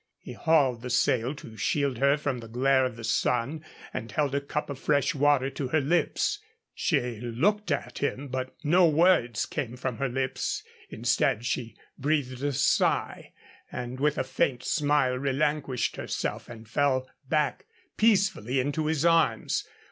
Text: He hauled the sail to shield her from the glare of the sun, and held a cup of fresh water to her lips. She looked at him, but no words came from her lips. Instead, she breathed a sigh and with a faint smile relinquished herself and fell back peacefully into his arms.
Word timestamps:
He 0.17 0.33
hauled 0.33 0.81
the 0.81 0.89
sail 0.89 1.35
to 1.35 1.55
shield 1.55 1.99
her 1.99 2.17
from 2.17 2.39
the 2.39 2.47
glare 2.47 2.85
of 2.85 2.95
the 2.95 3.03
sun, 3.03 3.63
and 3.93 4.11
held 4.11 4.33
a 4.33 4.41
cup 4.41 4.71
of 4.71 4.79
fresh 4.79 5.13
water 5.13 5.51
to 5.51 5.67
her 5.67 5.79
lips. 5.79 6.39
She 6.73 7.21
looked 7.21 7.71
at 7.71 7.99
him, 7.99 8.27
but 8.27 8.55
no 8.63 8.87
words 8.87 9.45
came 9.45 9.77
from 9.77 9.97
her 9.97 10.09
lips. 10.09 10.63
Instead, 10.89 11.45
she 11.45 11.77
breathed 11.99 12.41
a 12.43 12.51
sigh 12.53 13.33
and 13.71 13.99
with 13.99 14.17
a 14.17 14.23
faint 14.23 14.63
smile 14.63 15.17
relinquished 15.19 15.97
herself 15.97 16.49
and 16.49 16.67
fell 16.67 17.07
back 17.29 17.67
peacefully 17.95 18.59
into 18.59 18.87
his 18.87 19.05
arms. 19.05 19.67